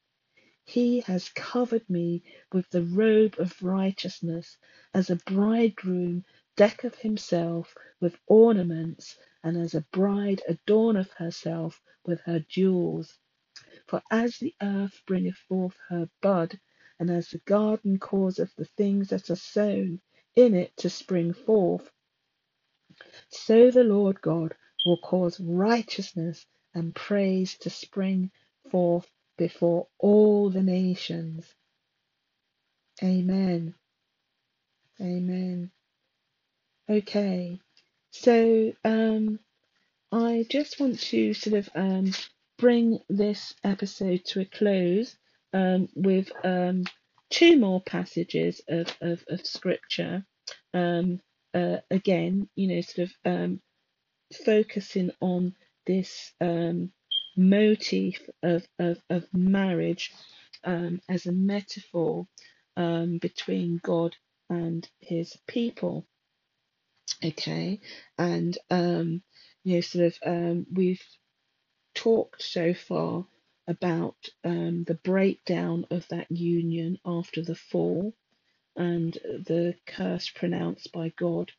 [0.67, 4.59] He has covered me with the robe of righteousness,
[4.95, 6.25] as a bridegroom
[6.57, 13.19] decketh himself with ornaments, and as a bride adorneth herself with her jewels.
[13.88, 16.61] For as the earth bringeth forth her bud,
[17.00, 20.00] and as the garden causeth the things that are sown
[20.37, 21.90] in it to spring forth,
[23.31, 28.31] so the Lord God will cause righteousness and praise to spring
[28.71, 31.55] forth before all the nations.
[33.03, 33.75] Amen.
[35.00, 35.73] Amen.
[36.90, 37.60] Okay.
[38.10, 39.38] So um
[40.12, 42.12] I just want to sort of um
[42.62, 45.16] bring this episode to a close
[45.52, 46.85] um, with um,
[47.28, 50.24] two more passages of, of, of scripture.
[50.72, 51.20] Um,
[51.52, 53.60] uh, again, you know, sort of um,
[54.44, 55.56] focusing on
[55.87, 56.92] this um,
[57.37, 60.12] motif of, of, of marriage
[60.64, 62.28] um, as a metaphor
[62.76, 64.14] um, between God
[64.48, 66.06] and his people.
[67.25, 67.81] Okay,
[68.19, 69.23] and um,
[69.65, 71.03] you know, sort of, um, we've
[71.94, 73.27] talked so far
[73.69, 78.15] about um, the breakdown of that union after the fall
[78.77, 81.53] and the curse pronounced by God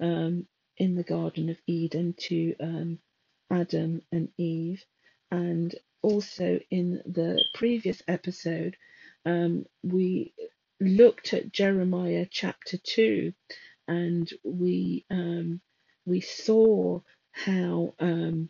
[0.00, 2.98] um, in the Garden of Eden to um,
[3.50, 4.84] Adam and Eve.
[5.30, 8.76] And also in the previous episode,
[9.24, 10.34] um, we
[10.80, 13.32] looked at Jeremiah chapter 2
[13.88, 15.60] and we um,
[16.06, 17.00] we saw
[17.32, 18.48] how um,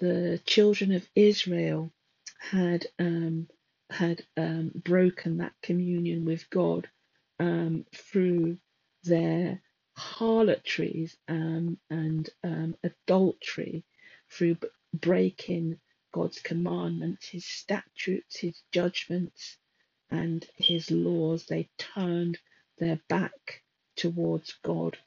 [0.00, 1.92] the children of Israel
[2.40, 3.48] had um,
[3.90, 6.88] had um, broken that communion with God
[7.40, 8.58] um, through
[9.04, 9.62] their
[9.96, 13.84] harlotries um, and um, adultery,
[14.30, 15.78] through b- breaking
[16.14, 19.58] God's commandments, His statutes, His judgments,
[20.10, 21.46] and His laws.
[21.46, 22.38] They turned
[22.78, 23.61] their back
[24.02, 24.98] towards God,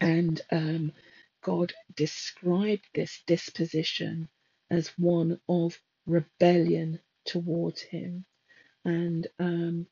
[0.00, 0.92] and um,
[1.44, 4.28] God described this disposition
[4.70, 8.26] as one of rebellion towards Him,
[8.84, 9.86] and um,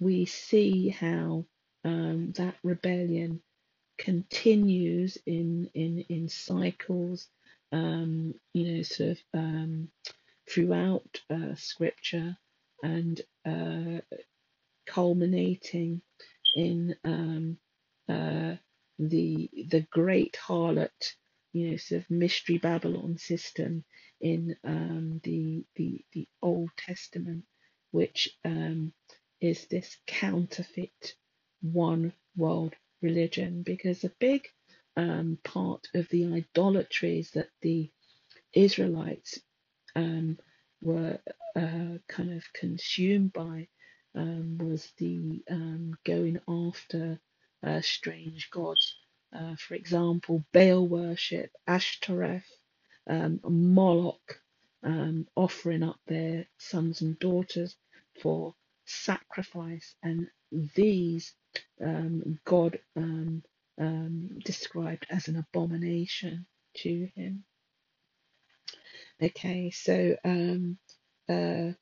[0.00, 1.46] we see how
[1.84, 3.42] um, that rebellion
[3.98, 7.28] continues in in in cycles,
[7.72, 9.88] um, you know, sort of um,
[10.50, 12.36] throughout uh, Scripture,
[12.82, 14.00] and uh,
[14.86, 16.02] culminating
[16.54, 17.58] in um,
[18.08, 18.56] uh,
[18.98, 21.14] the the great harlot,
[21.54, 23.84] you know, sort of mystery Babylon system
[24.20, 27.44] in um, the the the Old Testament,
[27.92, 28.94] which um,
[29.40, 31.14] is this counterfeit
[31.62, 33.62] one world religion.
[33.64, 34.48] Because a big
[34.96, 37.90] um, part of the idolatries that the
[38.54, 39.38] Israelites
[39.96, 40.38] um,
[40.82, 41.18] were
[41.56, 43.68] uh, kind of consumed by
[44.16, 47.20] um, was the um, going after
[47.66, 48.96] uh, strange gods.
[49.34, 52.46] Uh, for example, Baal worship, Ashtoreth,
[53.10, 54.40] um, Moloch,
[54.84, 57.76] um, offering up their sons and daughters
[58.22, 58.54] for
[58.86, 60.28] sacrifice, and
[60.76, 61.34] these
[61.84, 66.46] um, God um, described as an abomination
[66.78, 67.44] to him.
[69.22, 70.16] Okay, so
[71.28, 71.72] uh,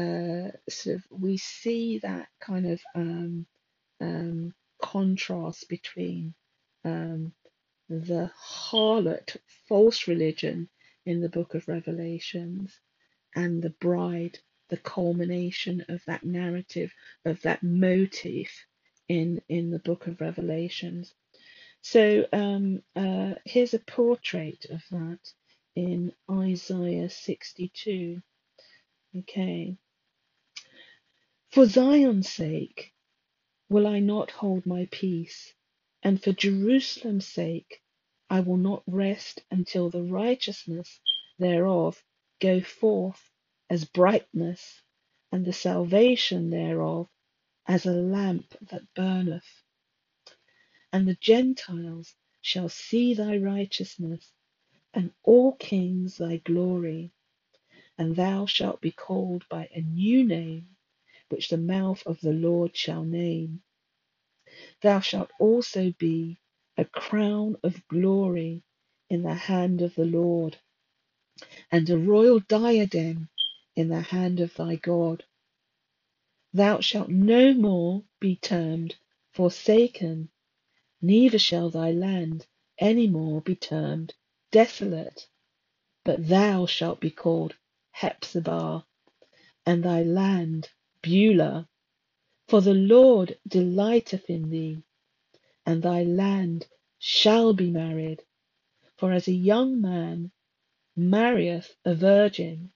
[0.00, 3.46] uh, sort of we see that kind of um,
[4.00, 6.34] um, contrast between
[6.84, 7.32] um,
[7.88, 9.36] the harlot,
[9.68, 10.68] false religion
[11.06, 12.78] in the book of Revelations,
[13.34, 14.38] and the bride,
[14.70, 16.92] the culmination of that narrative,
[17.24, 18.66] of that motif
[19.08, 21.14] in, in the book of Revelations.
[21.82, 25.20] So um, uh, here's a portrait of that
[25.76, 28.22] in Isaiah 62.
[29.18, 29.76] Okay.
[31.52, 32.92] For Zion's sake
[33.70, 35.54] will I not hold my peace,
[36.02, 37.82] and for Jerusalem's sake
[38.30, 41.00] I will not rest until the righteousness
[41.38, 42.02] thereof
[42.40, 43.30] go forth
[43.70, 44.82] as brightness,
[45.32, 47.08] and the salvation thereof
[47.66, 49.62] as a lamp that burneth.
[50.92, 54.32] And the Gentiles shall see thy righteousness,
[54.94, 57.12] and all kings thy glory.
[57.98, 60.76] And thou shalt be called by a new name,
[61.30, 63.62] which the mouth of the Lord shall name.
[64.82, 66.38] Thou shalt also be
[66.78, 68.64] a crown of glory
[69.10, 70.58] in the hand of the Lord,
[71.72, 73.28] and a royal diadem
[73.76, 75.24] in the hand of thy God.
[76.52, 78.96] Thou shalt no more be termed
[79.32, 80.30] forsaken,
[81.02, 82.46] neither shall thy land
[82.78, 84.14] any more be termed
[84.52, 85.28] desolate,
[86.04, 87.54] but thou shalt be called
[87.92, 88.84] Hephzibah,
[89.66, 90.70] and thy land
[91.02, 91.68] Beulah.
[92.48, 94.82] For the Lord delighteth in thee,
[95.66, 98.22] and thy land shall be married.
[98.98, 100.32] For as a young man
[100.96, 102.72] marrieth a virgin,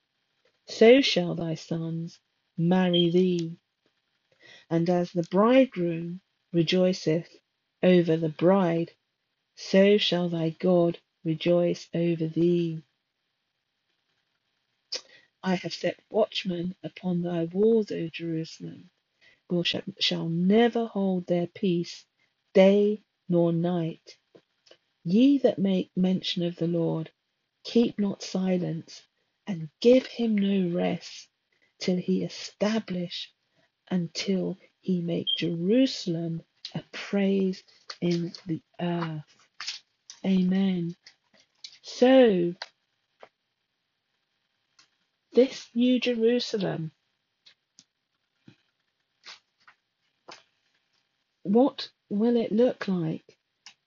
[0.66, 2.20] so shall thy sons
[2.57, 3.59] marry thee.
[4.70, 6.20] And as the bridegroom
[6.53, 7.37] rejoiceth
[7.83, 8.93] over the bride,
[9.57, 12.83] so shall thy God rejoice over thee.
[15.45, 18.90] I have set watchmen upon thy walls, O Jerusalem,
[19.51, 19.64] who
[20.01, 22.07] shall never hold their peace
[22.55, 24.16] day nor night.
[25.05, 27.11] Ye that make mention of the Lord,
[27.64, 29.03] keep not silence,
[29.47, 31.28] and give him no rest,
[31.80, 33.32] till he establish,
[33.90, 36.42] until he make Jerusalem
[36.74, 37.64] a praise
[38.01, 39.36] in the earth.
[40.26, 40.97] Amen.
[41.82, 42.55] So,
[45.35, 46.93] this New Jerusalem,
[51.43, 53.37] what will it look like?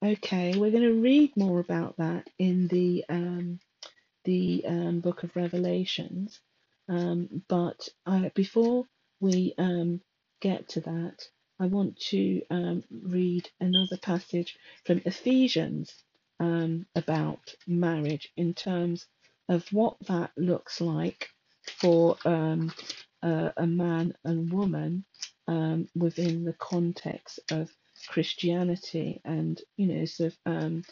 [0.03, 3.59] Okay, we're going to read more about that in the um,
[4.25, 6.39] the um, book of Revelations.
[6.89, 8.85] Um, but I, before
[9.19, 10.01] we um,
[10.41, 11.27] get to that,
[11.59, 15.93] I want to um, read another passage from Ephesians
[16.39, 19.07] um, about marriage in terms
[19.49, 21.29] of what that looks like
[21.69, 22.71] for um,
[23.21, 25.05] a, a man and woman
[25.47, 27.69] um, within the context of
[28.07, 29.21] Christianity.
[29.25, 30.83] And, you know, so um,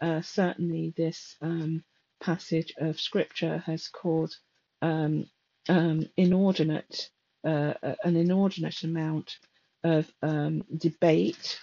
[0.00, 1.84] uh, certainly this um,
[2.20, 4.38] passage of scripture has caused
[4.82, 5.26] um,
[5.68, 7.10] um, inordinate,
[7.44, 7.74] uh,
[8.04, 9.36] an inordinate amount
[9.84, 11.58] of um, debate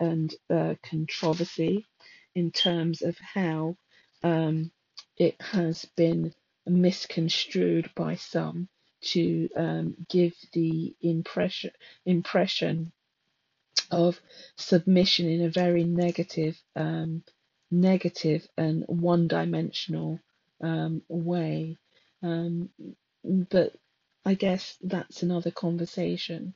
[0.00, 1.86] and uh, controversy
[2.34, 3.76] in terms of how
[4.22, 4.70] um,
[5.16, 6.32] it has been
[6.66, 8.68] misconstrued by some
[9.02, 11.70] to um, give the impression
[12.06, 12.92] impression
[13.92, 14.20] of
[14.56, 17.24] submission in a very negative, um,
[17.72, 20.20] negative and one-dimensional
[20.62, 21.78] um, way.
[22.22, 22.70] Um,
[23.24, 23.74] but
[24.26, 26.54] I guess that's another conversation.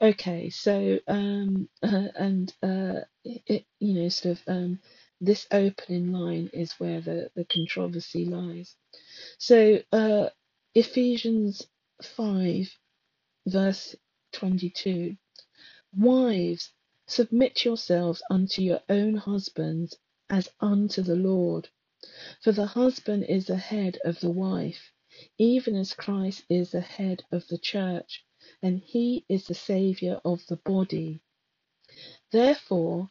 [0.00, 4.80] Okay, so um, uh, and uh, it, you know, sort of um,
[5.20, 8.76] this opening line is where the the controversy lies.
[9.38, 10.30] So uh,
[10.74, 11.66] Ephesians
[12.02, 12.70] five
[13.46, 13.96] verse
[14.32, 15.16] twenty two.
[15.96, 16.70] Wives,
[17.06, 19.96] submit yourselves unto your own husbands
[20.30, 21.68] as unto the Lord.
[22.44, 24.92] For the husband is the head of the wife,
[25.38, 28.24] even as Christ is the head of the church,
[28.62, 31.22] and he is the Saviour of the body.
[32.32, 33.10] Therefore,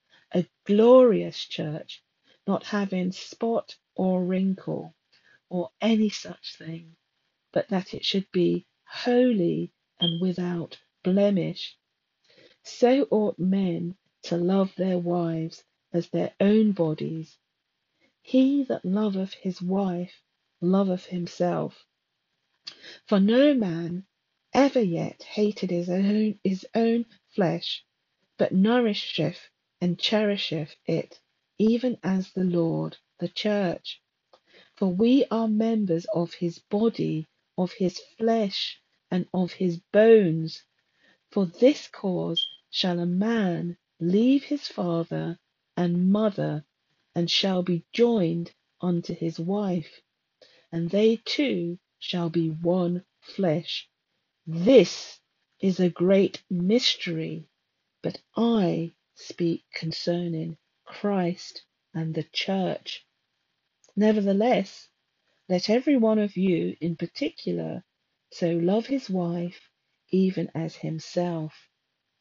[0.33, 2.03] a glorious church,
[2.47, 4.95] not having spot or wrinkle
[5.49, 6.95] or any such thing,
[7.51, 11.77] but that it should be holy and without blemish.
[12.63, 15.63] So ought men to love their wives
[15.93, 17.37] as their own bodies.
[18.21, 20.21] He that loveth his wife
[20.61, 21.85] loveth himself.
[23.07, 24.05] For no man
[24.53, 27.05] ever yet hated his own, his own
[27.35, 27.83] flesh,
[28.37, 29.49] but nourisheth
[29.81, 31.19] and cherisheth it,
[31.59, 34.01] even as the Lord the church.
[34.77, 37.27] For we are members of his body,
[37.57, 40.63] of his flesh, and of his bones.
[41.31, 45.39] For this cause shall a man leave his father
[45.77, 46.65] and mother,
[47.15, 48.51] and shall be joined
[48.81, 50.01] unto his wife,
[50.71, 53.89] and they two shall be one flesh.
[54.47, 55.19] This
[55.61, 57.47] is a great mystery,
[58.03, 61.63] but I speak concerning Christ
[61.93, 63.05] and the church.
[63.95, 64.87] Nevertheless,
[65.49, 67.83] let every one of you in particular
[68.31, 69.69] so love his wife
[70.11, 71.53] even as himself,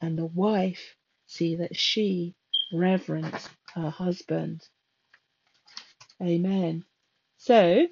[0.00, 0.96] and the wife
[1.26, 2.34] see that she
[2.72, 4.62] reverence her husband.
[6.22, 6.84] Amen.
[7.38, 7.86] So,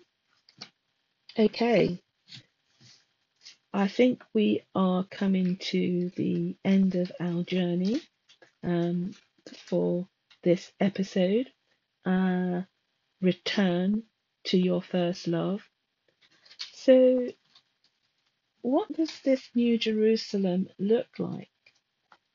[1.39, 2.01] okay,
[3.73, 8.01] I think we are coming to the end of our journey
[8.69, 9.13] um,
[9.67, 10.07] for
[10.43, 11.51] this episode.
[12.05, 12.63] Uh,
[13.21, 14.03] return
[14.45, 15.63] to your first love.
[16.73, 17.29] So,
[18.63, 21.51] what does this New Jerusalem look like?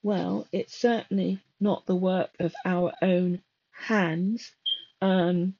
[0.01, 4.51] Well, it's certainly not the work of our own hands.
[5.01, 5.55] Um,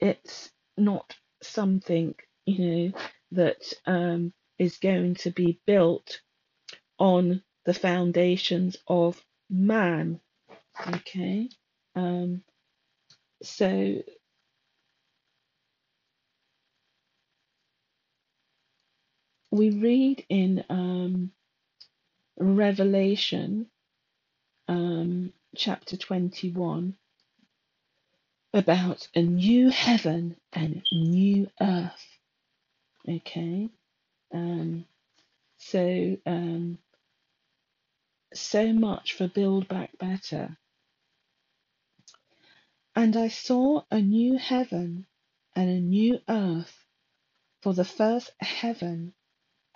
[0.00, 2.14] it's not something,
[2.44, 2.98] you know,
[3.32, 6.20] that um, is going to be built
[6.98, 10.20] on the foundations of man.
[10.88, 11.48] Okay.
[11.96, 12.42] Um,
[13.42, 14.02] so
[19.52, 21.32] we read in um,
[22.38, 23.68] Revelation
[24.68, 26.96] um, chapter 21
[28.54, 32.06] about a new heaven and new earth.
[33.08, 33.68] Okay,
[34.34, 34.86] um,
[35.58, 36.78] so um,
[38.40, 40.58] so much for Build Back Better.
[42.96, 45.06] And I saw a new heaven
[45.54, 46.84] and a new earth,
[47.62, 49.14] for the first heaven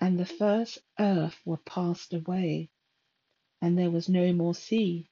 [0.00, 2.70] and the first earth were passed away,
[3.62, 5.10] and there was no more sea.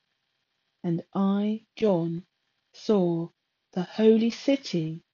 [0.84, 2.24] And I, John,
[2.74, 3.30] saw
[3.74, 5.04] the holy city,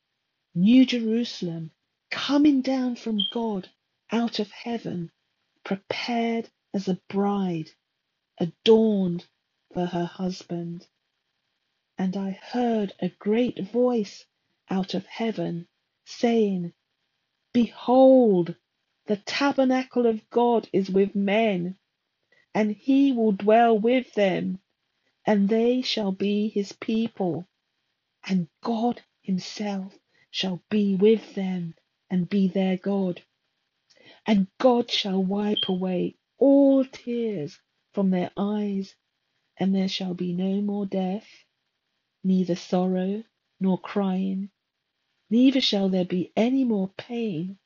[0.55, 1.73] New Jerusalem,
[2.11, 3.69] coming down from God
[4.13, 5.11] out of heaven,
[5.65, 7.71] prepared as a bride,
[8.39, 9.27] adorned
[9.75, 10.87] for her husband.
[11.99, 14.27] And I heard a great voice
[14.71, 15.69] out of heaven
[16.07, 16.73] saying,
[17.55, 18.57] Behold,
[19.07, 21.77] the tabernacle of God is with men,
[22.55, 24.61] and he will dwell with them,
[25.27, 27.47] and they shall be his people,
[28.29, 29.99] and God himself
[30.31, 31.75] shall be with them
[32.11, 33.23] and be their God.
[34.27, 37.61] And God shall wipe away all tears
[37.95, 38.97] from their eyes,
[39.59, 41.29] and there shall be no more death,
[42.25, 43.25] neither sorrow
[43.61, 44.51] nor crying,
[45.31, 47.59] neither shall there be any more pain,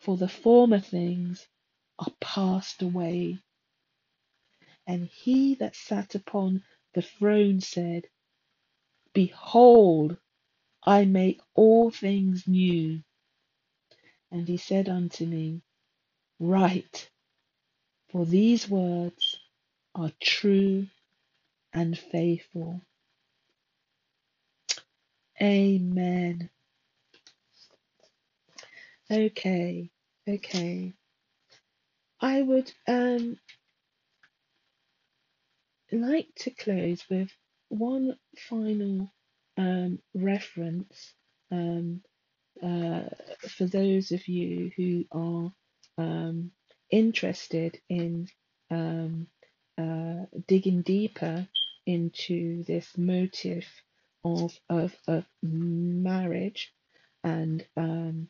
[0.00, 1.46] for the former things
[1.98, 3.38] are passed away.
[4.86, 6.64] And he that sat upon
[6.94, 8.06] the throne said,
[9.14, 10.18] Behold,
[10.84, 13.02] I make all things new.
[14.30, 15.62] And he said unto me,
[16.40, 17.10] Write,
[18.14, 19.40] for these words
[19.96, 20.86] are true
[21.74, 22.80] and faithful.
[25.42, 26.48] Amen.
[29.10, 29.90] Okay,
[30.28, 30.92] okay.
[32.20, 33.38] I would um
[35.92, 37.30] like to close with
[37.68, 38.16] one
[38.48, 39.10] final
[39.56, 41.14] um, reference
[41.52, 42.02] um,
[42.62, 43.02] uh,
[43.48, 45.52] for those of you who are
[45.98, 46.52] um,
[46.90, 48.28] interested in
[48.70, 49.26] um,
[49.78, 51.46] uh, digging deeper
[51.86, 53.66] into this motive
[54.24, 56.72] of of, of marriage
[57.24, 58.28] and um,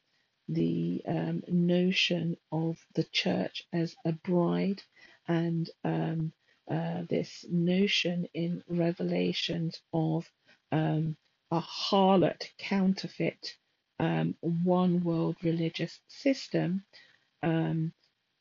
[0.48, 4.82] the um, notion of the church as a bride
[5.28, 6.32] and um,
[6.70, 10.28] uh, this notion in Revelations of
[10.72, 11.16] um,
[11.50, 13.56] a harlot counterfeit
[14.00, 16.84] um, one world religious system
[17.42, 17.92] um,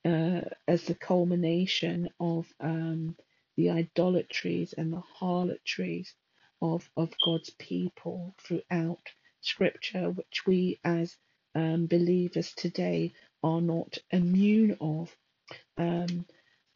[0.05, 3.15] uh, as the culmination of um,
[3.57, 6.13] the idolatries and the harlotries
[6.61, 9.01] of, of God's people throughout
[9.41, 11.15] Scripture, which we as
[11.55, 15.15] um, believers today are not immune of.
[15.77, 16.25] Um,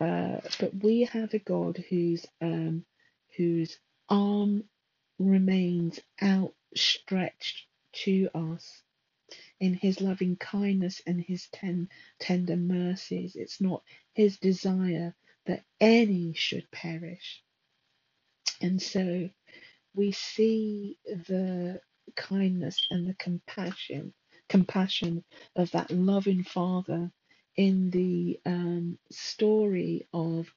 [0.01, 2.85] uh, but we have a God whose um,
[3.37, 4.63] whose arm
[5.19, 8.83] remains outstretched to us
[9.59, 11.89] in his loving kindness and his ten,
[12.19, 13.35] tender mercies.
[13.35, 13.83] It's not
[14.13, 17.43] his desire that any should perish.
[18.61, 19.29] And so
[19.95, 21.81] we see the
[22.15, 24.13] kindness and the compassion
[24.49, 25.23] compassion
[25.55, 27.11] of that loving father
[27.55, 30.47] in the um, story of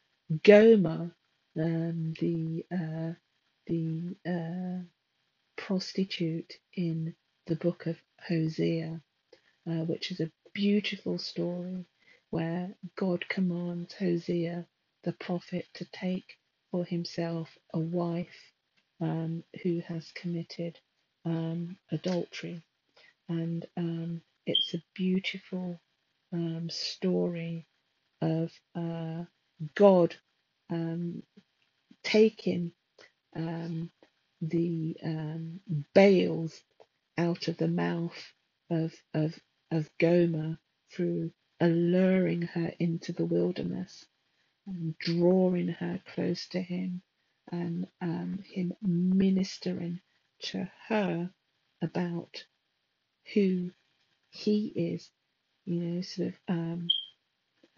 [0.44, 1.14] Gomer,
[1.58, 3.14] um, the uh,
[3.66, 4.84] the uh,
[5.56, 7.14] prostitute in
[7.46, 7.96] the book of
[8.28, 9.00] Hosea,
[9.68, 11.86] uh, which is a beautiful story
[12.30, 14.66] where God commands Hosea
[15.04, 16.36] the prophet to take
[16.70, 18.52] for himself a wife
[19.00, 20.78] um, who has committed
[21.26, 22.62] um, adultery.
[23.28, 25.80] And um, it's a beautiful
[26.32, 27.66] um, story
[28.22, 29.24] of uh,
[29.76, 30.16] God
[30.70, 31.22] um,
[32.04, 32.72] taking
[33.36, 33.90] um,
[34.42, 34.96] the
[35.94, 36.60] Baals
[37.18, 38.16] out of the mouth
[38.70, 39.34] of, of,
[39.70, 40.58] of Gomer
[40.92, 44.04] through alluring her into the wilderness
[44.66, 47.02] and drawing her close to him
[47.52, 50.00] and um, him ministering
[50.42, 51.30] to her
[51.82, 52.44] about
[53.34, 53.70] who
[54.30, 55.10] he is,
[55.66, 56.88] you know, sort of um,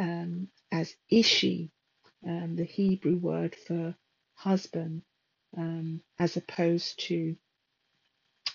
[0.00, 1.70] um, as Ishi,
[2.26, 3.96] um, the Hebrew word for
[4.34, 5.02] husband,
[5.56, 7.36] um, as opposed to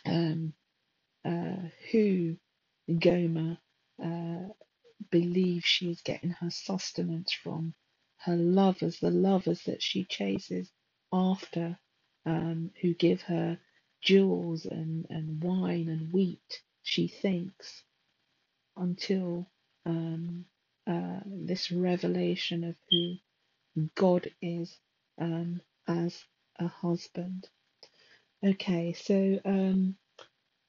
[0.05, 0.53] um,
[1.25, 2.37] uh, who
[2.99, 3.57] Gomer
[4.03, 4.49] uh,
[5.11, 7.75] believes is getting her sustenance from,
[8.19, 10.71] her lovers, the lovers that she chases
[11.13, 11.79] after,
[12.25, 13.59] um, who give her
[14.03, 17.83] jewels and, and wine and wheat, she thinks,
[18.77, 19.47] until
[19.85, 20.45] um,
[20.87, 23.15] uh, this revelation of who
[23.95, 24.77] God is
[25.19, 26.23] um, as
[26.59, 27.47] a husband.
[28.45, 29.95] Okay, so um,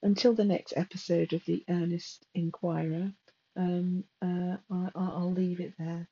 [0.02, 3.12] until the next episode of the Earnest Inquirer,
[3.56, 6.08] um, uh, I, I'll leave it there.